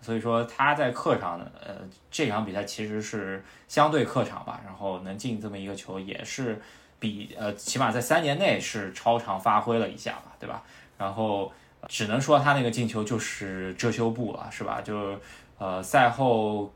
[0.03, 1.77] 所以说他在客场呢，呃，
[2.11, 6.61] 这场比赛其实是相对客场吧，然后能进这么一个球，也是
[6.99, 10.63] 比呃，起码在三年内是超常发挥了一下吧，对吧？
[10.99, 11.51] 然后。
[11.88, 14.81] 只能说他那个进球就是遮羞布了，是吧？
[14.81, 15.19] 就是
[15.59, 16.73] 呃，赛后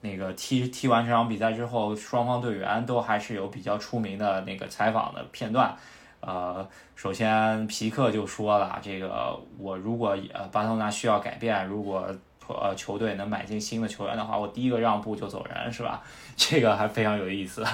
[0.00, 5.74] 那个踢踢完这场比赛之后，双方队员都还是有比较出名的那个采访的片段。
[6.20, 12.08] 呃，首先皮克就说了，这个我如果呃巴塞罗那需要改变，如果
[12.48, 16.02] 呃球队能买进新的球员的话，我第一个让步就走人，是吧？
[16.36, 17.64] 这个还非常有意思。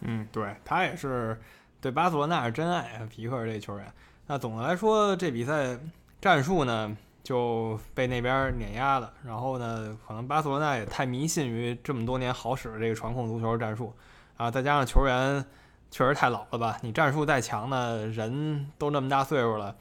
[0.00, 1.40] 嗯，对他也是
[1.80, 3.86] 对巴塞罗那是真爱，皮克这球员。
[4.26, 5.78] 那总的来说，这比赛
[6.20, 9.12] 战术呢就被那边碾压了。
[9.24, 13.94] 然后呢，可能巴塞罗那也太迷信于这么多年好使的这个传控足球战术
[14.36, 15.44] 啊，再加上球员。
[15.90, 16.76] 确实太老了吧？
[16.82, 19.76] 你战术再强呢，人都那么大岁数了，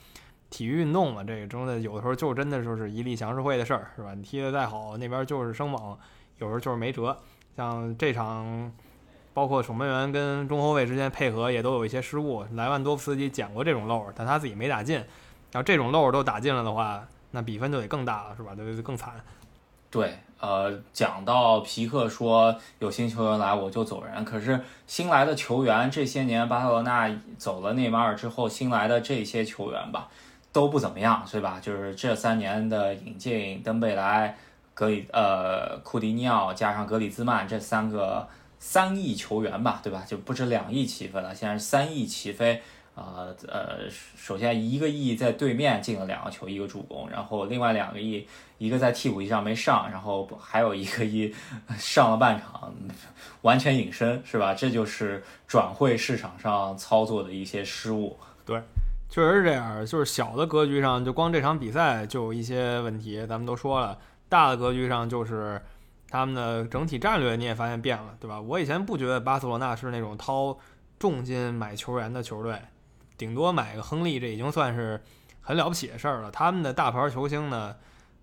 [0.52, 4.14] 体育运动嘛，这个真的有的时候就真的就是一力降十会的事儿，是吧？
[4.14, 5.98] 你踢得再好，那边就是生猛，
[6.38, 7.18] 有时候就是没辙。
[7.58, 8.72] 像这场，
[9.34, 12.46] 包括守门员跟中后卫之间配合也都有一些失误。
[12.54, 15.04] 莱万多夫斯基捡过这种漏，但他自己没打进。
[15.54, 18.54] 要这种漏都打进了的话，那比分就得更大了，是吧？
[18.56, 19.14] 就更惨。
[19.90, 20.18] 对。
[20.40, 30.10] 呃，讲到皮克说有新球员来我就走人，可是新来的球员这些年巴塞罗那走了内马尔之后，新来的这些球员吧
[30.52, 31.62] 都不怎么样，对吧？
[31.62, 34.36] 就是这三年的引进，登贝莱、
[34.74, 38.28] 格里呃库迪尼奥加上格里兹曼这三个
[38.66, 40.06] 三亿球员吧，对吧？
[40.08, 42.62] 就不止两亿起飞了，现在是三亿起飞。
[42.96, 48.26] 呃呃，首先一个亿在对面进了两个球，一个助攻，然后另外两个亿，
[48.58, 51.34] 一个在替补席上没上，然后还有一个亿
[51.78, 52.74] 上了半场，
[53.42, 54.54] 完全隐身，是吧？
[54.54, 58.18] 这就是转会市场上操作的一些失误。
[58.46, 58.62] 对，
[59.10, 59.86] 确实是这样。
[59.86, 64.00] 就是小的格局上，就光这场比赛就有一些问题，咱们都说了。
[64.30, 65.62] 大的格局上，就是
[66.14, 68.40] 他们的整体战略，你也发现变了，对吧？
[68.40, 70.56] 我以前不觉得巴塞罗那是那种掏
[71.00, 72.56] 重金买球员的球队。
[73.18, 75.02] 顶多买个亨利，这已经算是
[75.42, 76.30] 很了不起的事儿了。
[76.30, 77.76] 他们的大牌球星呢，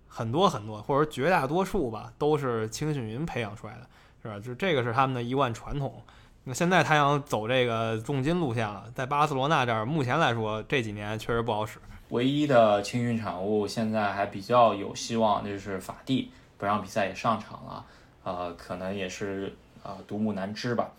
[0.07, 3.81] 很多很多，或者绝大多数吧，都是青训营培养出来的，
[4.21, 4.39] 是吧？
[4.39, 6.01] 就这个是他们的一贯传统。
[6.45, 11.77] 那现在他想走这个重金路线了，在巴塞罗那这儿，目前来说这几年确实不好使。
[12.11, 17.85] 唯一的青训产物现在还比较有希望，就是法蒂，不让比赛也上场了，
[18.23, 20.91] 呃，可能也是呃独木难支吧。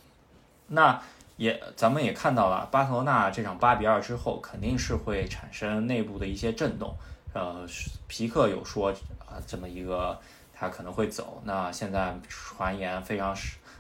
[0.66, 1.01] 那。
[1.38, 6.94] 也，咱们也看到了，巴塞罗那这场八比二之后，肯定是会产生内部的一些震动。
[7.33, 7.66] 呃，
[8.07, 10.16] 皮克有说啊，这么一个
[10.53, 11.42] 他可能会走。
[11.44, 13.35] 那现在传言非常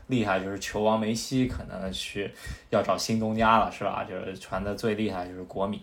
[0.08, 2.32] 厉害，就是球王梅西可能去
[2.70, 4.02] 要找新东家了，是吧？
[4.02, 5.82] 就是传的最厉害就是国米。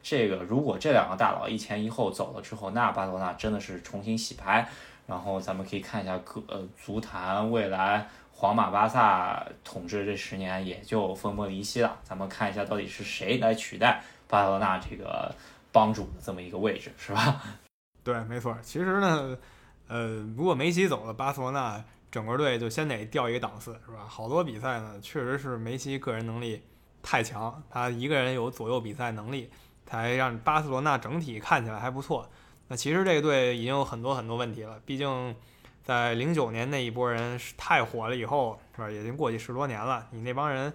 [0.00, 4.66] 这个如果这两个大佬一前一后走了之后，那巴塞罗那真的是重新洗牌。
[5.08, 8.06] 然后咱们可以看一下各呃足坛未来。
[8.30, 11.98] 皇马、巴萨统治这十年也就分崩离析了。
[12.04, 15.34] 咱们看一下到底是谁来取代巴塞罗那这个
[15.72, 17.42] 帮主的这么一个位置，是吧？
[18.04, 18.56] 对，没错。
[18.62, 19.36] 其实呢，
[19.88, 24.04] 呃，如果梅西走了，巴塞罗那整个队就先得掉一个档次，是吧？
[24.06, 26.62] 好多比赛呢，确实是梅西个人能力
[27.02, 29.50] 太强，他一个人有左右比赛能力，
[29.84, 32.30] 才让巴塞罗那整体看起来还不错。
[32.68, 35.34] 那其实这个队已经有很多很多问题了，毕竟。
[35.84, 38.90] 在零九年那一波人太火了以后，是吧？
[38.90, 40.06] 已经过去十多年了。
[40.10, 40.70] 你那帮人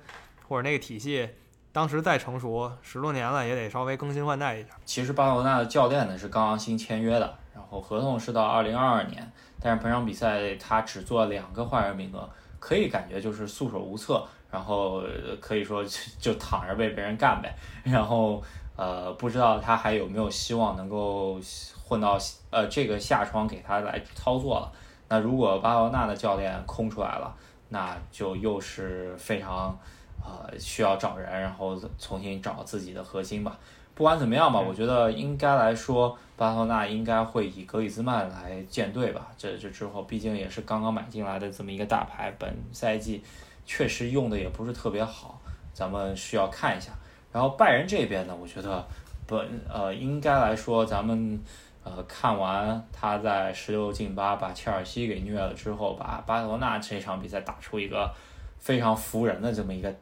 [0.47, 1.29] 或者那个体系，
[1.71, 4.69] 当时再成熟，十多年了也得稍微更新换代一下。
[4.85, 12.27] 其实巴塞罗那的教练呢是刚刚新签约的，然后合同是到二零二二年，但是本场比赛他只做两个换人名额，
[12.59, 15.03] 可以感觉就是束手无策，然后
[15.39, 15.85] 可以说
[16.19, 17.55] 就躺着被别人干呗。
[17.83, 18.41] 然后
[18.75, 21.39] 呃，不知道他还有没有希望能够
[21.85, 22.17] 混到
[22.49, 24.71] 呃这个下窗给他来操作了。
[25.09, 27.35] 那如果巴塞罗那的教练空出来了，
[27.69, 29.77] 那就又是非常，
[30.23, 33.57] 呃，需要找人，然后重新找自己的核心吧。
[33.95, 39.27] 不管怎么样吧，我觉得应该来说，巴塞罗那应该会以格里兹曼来建队吧。
[39.37, 43.23] 这这之后，毕竟也是刚刚买进来的这么一个大牌，本赛季
[43.67, 45.39] 确实用的也不是特别好，
[45.75, 46.91] 咱们需要看一下。
[47.33, 48.87] 然后拜仁这边呢，我觉得
[49.27, 51.41] 本呃应该来说，咱们。
[51.85, 58.09] 呃，看完他在十六进八把切尔西给虐了之后，把巴塞罗那这场比赛打出一个
[58.57, 59.93] 非常服人的这么一个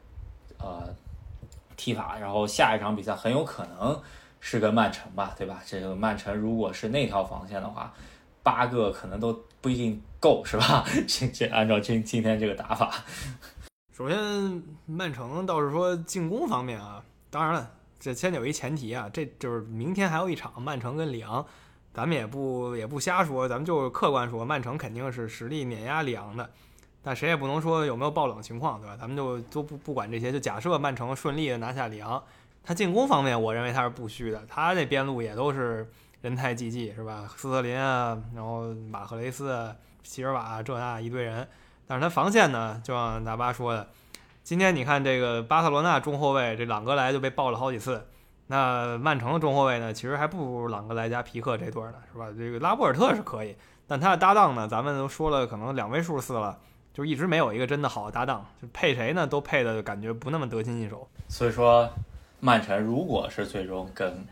[0.58, 0.88] 呃
[1.76, 4.00] 踢法，然后下一场比赛很有可能
[4.38, 5.60] 是跟曼城吧，对吧？
[5.66, 7.92] 这个曼城如果是那条防线的话，
[8.44, 10.84] 八个可能都不一定够，是吧？
[11.08, 12.94] 这这按照今今天这个打法，
[13.92, 14.16] 首先
[14.86, 21.44] 曼城倒是说进攻方面啊，当然了，这先有一前提啊，这就是明天还有一场曼城跟里昂。
[21.94, 26.50] 咱们也不也不瞎说，咱们就客观说，曼城肯定是实力碾压里昂的，
[27.02, 28.96] 但谁也不能说有没有爆冷情况，对吧？
[28.98, 32.22] 咱们就都不不管这些，就假设曼城顺利的拿下里昂，
[32.62, 35.90] 他进攻方面，我认为他是不虚的，他那边路也都是
[36.22, 37.28] 人才济济，是吧？
[37.36, 41.46] 斯特林啊，然后马赫雷斯，席尔瓦这那一堆人，
[41.86, 43.86] 但是他防线呢，就像大巴说的，
[44.42, 48.06] 今天你看这个巴塞罗那中后卫这朗格莱就被爆了好几次。
[48.48, 52.26] 那曼城的中后卫呢，其实还不如朗格莱加皮克这对呢，是吧？
[52.36, 56.58] 这个拉波尔特是可以，但他的搭档呢，咱们都说了可能两位数次了，
[56.92, 61.08] 就一直没有一个真的好的搭档，就配谁呢，都配的感觉不那么得心应手。
[61.28, 61.88] 所以说，
[62.40, 64.26] 曼城如果是最终跟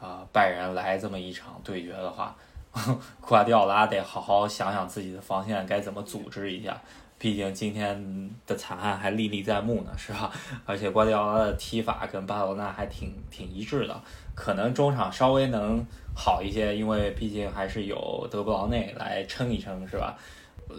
[0.00, 2.34] 啊拜仁来这么一场对决的话，
[3.20, 6.80] 瓜迪奥拉得好好想想自己的防线该怎么组织一下。
[7.18, 10.30] 毕竟今天的惨案还历历在目呢，是吧？
[10.66, 13.98] 而且瓜迪奥拉的踢法跟巴塞罗那还挺挺一致的，
[14.34, 15.82] 可能中场稍微能
[16.14, 20.14] 好一些，因为毕竟还是有德布劳内来撑一撑，是吧？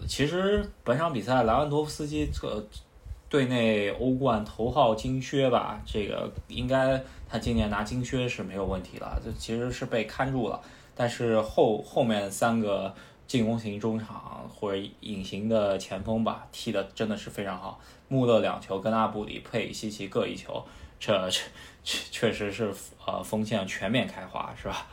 [0.06, 2.64] 其实本场比赛莱万多夫斯基这
[3.28, 10.60] 队内欧冠头号金靴吧，这个应该他今年拿金靴是没有问题了，这其实是被看住了，
[10.94, 12.94] 但是后后面三个。
[13.28, 17.78] 进攻型中场或者隐形的前锋吧，踢的真的是非常好。
[18.08, 20.64] 穆勒两球，跟阿布里、佩西奇各一球，
[20.98, 21.42] 这这
[21.84, 22.74] 确实是
[23.06, 24.86] 呃锋线全面开花，是吧？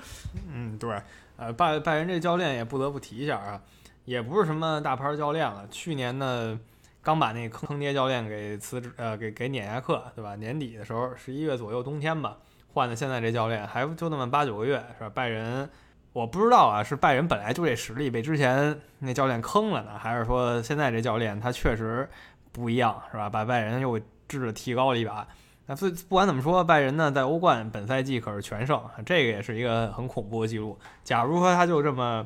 [0.53, 0.93] 嗯，对。
[1.37, 3.61] 呃，拜拜仁这教练也不得不提一下啊，
[4.05, 5.67] 也不是什么大牌教练了。
[5.69, 6.59] 去年呢，
[7.01, 10.35] 刚把那坑爹教练给辞职，呃，给给碾下课，对吧？
[10.35, 12.37] 年底的时候，十一月左右冬天吧，
[12.73, 15.09] 换的现在这教练，还就那么八九个月，是吧？
[15.09, 15.69] 拜仁。
[16.15, 22.09] 我不知道啊，是拜仁本来就这实力被之前那教练坑了呢，还是说现在这教练他确实
[22.53, 23.29] 不一样，是吧？
[23.29, 25.27] 把拜仁又质提高了一把。
[25.65, 30.79] 那不不管怎么说，拜仁呢在欧冠本赛季可是全胜，这个也是一个很恐怖的记录。
[31.03, 32.25] 假如说他就这么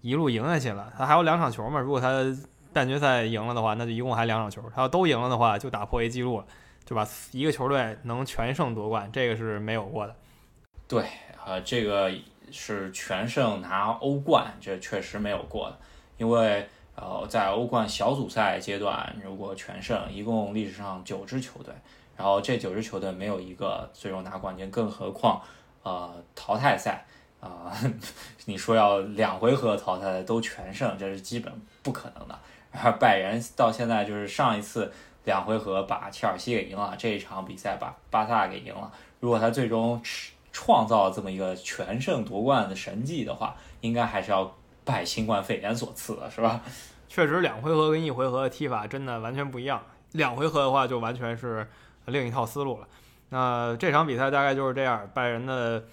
[0.00, 1.78] 一路赢下去了，他还有两场球嘛？
[1.78, 2.24] 如果他
[2.72, 4.62] 半决赛赢了的话，那就一共还两场球。
[4.74, 6.46] 他要都赢了的话，就打破一记录了，
[6.86, 10.16] 对吧一个球队能全胜夺冠，这个是没有过的。
[10.88, 11.02] 对，
[11.44, 12.10] 啊，这个。
[12.58, 15.78] 是全胜拿欧冠，这确实没有过的，
[16.16, 21.74] 因为呃，在欧冠小组赛阶段，如果全胜，一共历史上九支球队，
[22.16, 25.42] 然后这九支球队没有一个最终拿冠军，更何况
[25.82, 27.04] 呃淘汰赛
[27.38, 27.70] 啊，
[28.46, 32.38] 你说要两回合淘汰都全胜，这是基本不可能的。
[32.72, 34.90] 而拜仁到现在就是上一次
[35.24, 38.90] 两回合把切尔西给赢了，这一场比赛把巴萨给赢了，
[39.20, 40.02] 如果他最终。
[40.58, 44.50] 创造这么一个全胜夺冠的神迹的话，应该还是要
[44.86, 46.62] 拜新冠肺炎所赐的，是吧？
[47.06, 49.82] 确实，两回合跟一回合的踢法真的完全不一样。
[50.12, 51.68] 两回合的话，就完全是
[52.06, 52.88] 另一套思路了。
[53.28, 55.84] 那这场比赛大概就是这样，拜仁的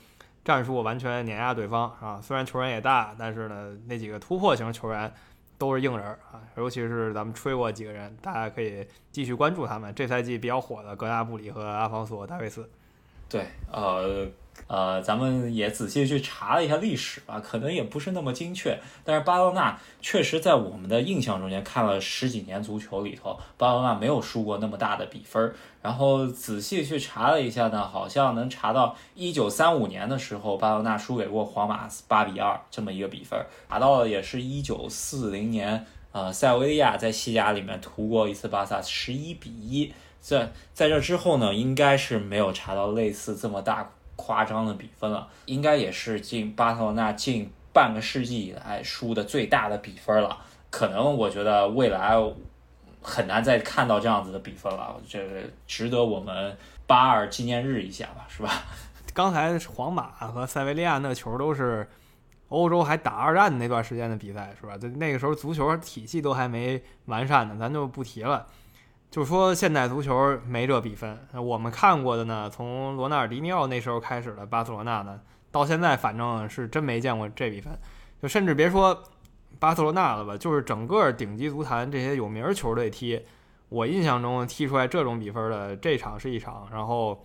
[0.46, 2.22] 战术完全碾压对方啊。
[2.24, 5.14] 虽然球员也大，但是呢，那几个突破型球员
[5.58, 6.40] 都是硬人啊。
[6.56, 9.94] 尤其是咱们吹过几个人，大家可以继续关注他们。
[9.94, 12.70] 这赛季比较火的格纳布里和阿方索·大卫斯。
[13.28, 14.26] 对，呃。
[14.68, 25.54] 呃，咱们也仔细去查了一下历史吧，可能也不是那么精确，但是巴塞纳确实在我们的印象中间看了十几年足球里头，巴塞纳没有输过那么大的比分。
[25.82, 33.38] 然后仔细去查了一下呢，好像能查到一九三五年的时候，巴塞纳输给过皇马八比二这么一个比分，
[33.70, 43.92] 查到了也是一九四零年，呃，塞维利亚在西甲里面屠过一次巴萨十一比一，在在这之后呢，应该是没有查到类似这么大。
[44.16, 50.38] 夸张的比分了，应该也是近巴塞罗那近半个世纪以来输的最大的比分了。
[50.70, 52.16] 可能我觉得未来
[53.02, 55.20] 很难再看到这样子的比分了，这
[55.68, 56.56] 值得我们
[56.88, 58.64] 八二纪念日一下吧，是吧？
[59.14, 61.88] 刚才皇马和塞维利亚那球都是
[62.50, 64.78] 欧洲还打二战那段时间的比赛，是吧？
[64.78, 68.48] 就那个时候足球体系都还没完善呢，咱就不提了。
[69.14, 75.20] 就说现代足球没这比分，我们看过的呢，从罗纳尔迪尼奥那时候开始的巴塞罗那呢，
[75.52, 77.72] 到现在反正是真没见过这比分。
[78.20, 79.04] 就甚至别说
[79.60, 83.24] 巴塞罗那了吧，就是整个顶级足坛这些有名球队踢，
[83.70, 86.68] 我印象中踢出来这种比分的这场是一场。
[86.72, 87.24] 然后，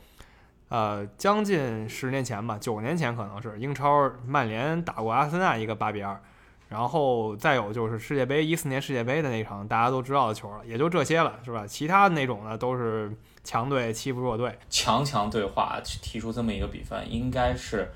[0.68, 6.20] 呃，将近十年前吧，九年前可能是英超曼联打过阿森纳一个八比二。
[6.68, 11.66] 然后再有就是世界杯一四年世界杯的那场大家都知道的球了，也就这些了，是吧？
[11.66, 13.10] 其他的那种呢都是
[13.42, 17.90] 强队欺负弱队，强强对话提出这么一个比分，应该是，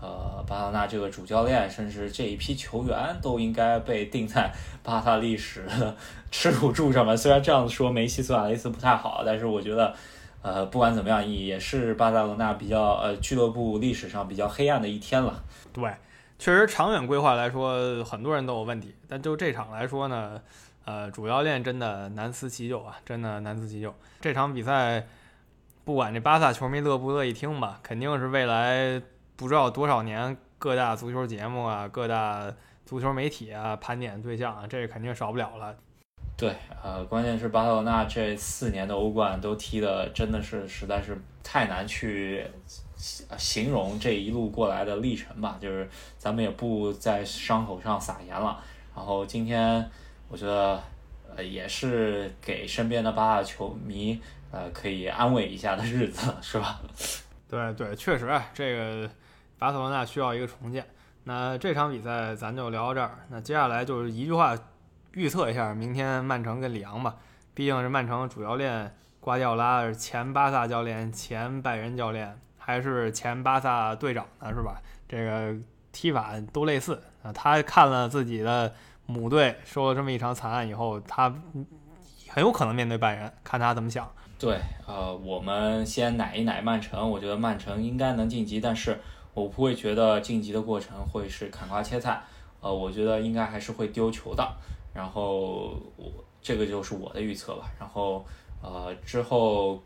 [0.00, 4.52] 呃，巴塞纳这个主教练甚至这一批球员都应该被定在
[4.82, 5.96] 巴萨历史的
[6.32, 7.16] 耻辱柱上面。
[7.16, 9.94] 虽然这样子说梅西、苏亚雷斯不太好，但是我觉得，
[10.42, 15.40] 呃，不管怎么样，也是巴塞罗那比较呃俱乐部历史上比较黑暗的一天了。
[15.72, 15.88] 对。
[16.38, 18.94] 确实，长远规划来说，很多人都有问题。
[19.08, 20.40] 但就这场来说呢，
[20.84, 23.92] 呃，主教练真的难辞其咎啊，真的难辞其咎。
[24.20, 25.04] 这场比赛，
[25.84, 29.02] 不管这巴萨球迷乐不乐意听吧，肯定是未来
[29.34, 32.54] 不知道多少年各大足球节目啊、各大
[32.86, 35.74] 足球媒体啊盘点对象啊，这肯定少不了了。
[36.36, 42.46] 对，呃，关键是巴塞罗那这四年的欧冠都踢的真的是实在是太难去
[42.98, 45.56] 形容这一路过来的历程吧。
[45.60, 45.88] 就是
[46.18, 48.62] 咱们也不在伤口上撒盐了。
[48.94, 49.88] 然后今天
[50.28, 50.82] 我觉得，
[51.36, 54.20] 呃，也是给身边的巴萨球迷，
[54.50, 56.80] 呃，可以安慰一下的日子，是吧？
[57.48, 59.08] 对对，确实，这个
[59.58, 60.86] 巴塞罗那需要一个重建。
[61.24, 63.24] 那这场比赛咱就聊到这儿。
[63.30, 64.56] 那接下来就是一句话。
[65.14, 67.16] 预测一下明天曼城跟里昂吧，
[67.54, 72.38] 毕竟是曼城主教练瓜迪奥拉前巴萨教练、前拜仁教练，
[72.68, 74.78] 还是前巴萨队长呢，是吧？
[75.08, 75.56] 这个
[75.90, 77.32] 踢法都类似啊。
[77.32, 78.70] 他看了自己的
[79.06, 81.34] 母队受了这么一场惨案以后，他
[82.28, 84.06] 很有可能面对拜仁，看他怎么想。
[84.38, 89.00] 对，呃，我们先奶一奶曼城，我觉得曼城应该能晋级，但是
[89.32, 92.20] 我不会觉得晋级的过程会是砍瓜切菜，
[92.60, 94.46] 呃，我觉得应该还是会丢球的。
[94.92, 96.12] 然后我
[96.42, 97.70] 这个就是我的预测吧。
[97.80, 98.26] 然后
[98.62, 99.82] 呃之后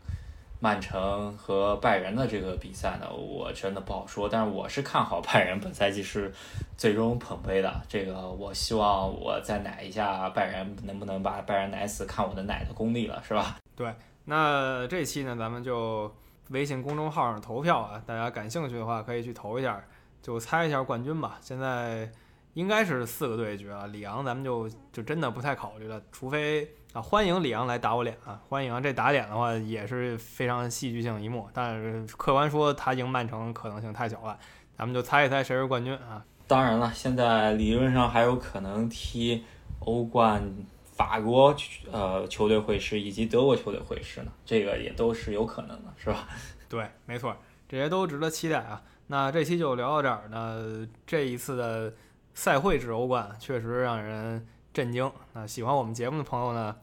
[0.63, 4.29] 曼城和拜仁的这个比赛呢，我真的不好说。
[4.29, 6.33] 但是我是看好拜仁本赛季是
[6.77, 7.81] 最终捧杯的。
[7.89, 13.57] 这个我希望我再奶一下拜仁，能不能把拜仁奶死，看我的奶的功力了，是吧？
[13.75, 13.93] 对，
[14.23, 16.09] 那这期呢，咱们就
[16.51, 19.83] 微信公众号上投票啊，大家感兴趣的话可以去投一下，
[20.21, 21.37] 就猜一下冠军吧。
[21.41, 22.09] 现在。
[22.55, 34.37] 应该是四个对决啊，里昂咱们就就真的不太考虑了，除非啊欢迎李昂来打我脸啊，欢迎啊这打脸的话也是非常戏剧性一幕，但是客观说他赢曼城可能性太小了，
[34.77, 36.23] 咱们就猜一猜谁是冠军啊。
[36.45, 39.43] 当然了，现在理论上还有可能踢
[39.79, 40.47] 欧冠
[40.83, 41.55] 法国
[41.91, 46.27] 呃球队会师以及德国球队会师呢，这个也都是有可能的，是吧？
[46.69, 47.35] 对，没错，
[47.67, 48.79] 这些都值得期待啊。
[49.07, 51.91] 那这期就聊到这儿，那这一次的。
[52.35, 54.43] 赛会制欧冠确实让人
[54.73, 55.09] 震惊。
[55.33, 56.75] 那喜欢我们节目的朋友呢，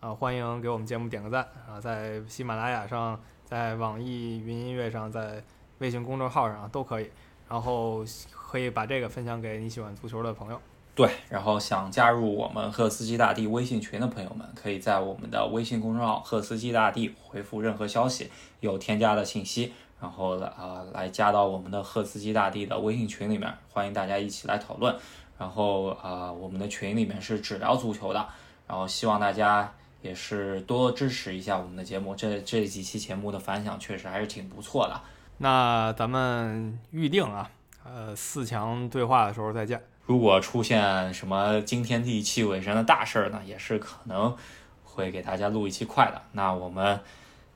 [0.00, 5.42] 啊，欢迎给我们节目点个赞啊，在喜马拉雅上，在网易云音乐上，在
[5.78, 7.10] 微信公众号上都可以。
[7.48, 10.60] 然后可以把这个分享给你喜欢足球的朋友。
[10.94, 18.30] 对，然后想加入我们赫斯基大帝微信群的朋友们，可以在我们的微信公众号“赫斯基大帝”回复任何消息，
[18.60, 19.72] 有添加的信息。
[19.98, 24.94] 然后啊，来加到我们的赫斯基大帝的微信群里面，欢迎大家一起来讨论。
[25.38, 28.28] 然后啊，我们的群里面是只聊足球的，
[28.66, 29.72] 然后希望大家
[30.02, 32.14] 也是多支持一下我们的节目。
[32.14, 35.00] 这这几期节目的反响确实还是挺不错的。
[35.38, 37.50] 那咱们预定啊，
[37.84, 39.80] 呃，四强对话的时候再见。
[40.04, 44.36] 如果出现什么惊天地泣鬼神的大事儿呢，也是可能
[44.82, 46.20] 会给大家录一期快的。
[46.32, 46.98] 那我们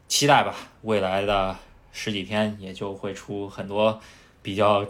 [0.06, 1.56] 期待吧，未来的。
[1.94, 4.00] 十几天也就会出很多
[4.40, 4.82] 比较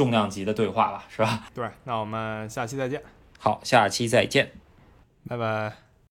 [0.00, 1.44] 重量级的对话了，是吧？
[1.54, 3.02] 对，那我们下期再见。
[3.38, 4.50] 好，下期再见，
[5.28, 5.89] 拜拜。